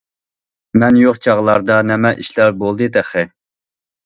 مەن 0.83 0.97
يوق 1.01 1.19
چاغلاردا 1.25 1.77
نېمە 1.91 2.13
ئىشلار 2.23 2.57
بولدى 2.63 2.89
تېخى! 2.97 3.29